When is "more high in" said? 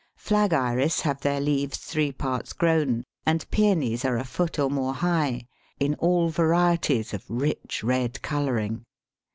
4.67-5.93